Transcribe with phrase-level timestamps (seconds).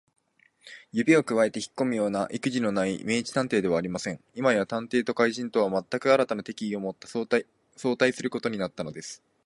[0.91, 4.19] 指をくわえてひっこむようないくじのない明智探偵ではありません。
[4.33, 7.45] 今や探偵と怪人とは、まったく新たな敵意をもって相対
[8.11, 9.21] することになったのです。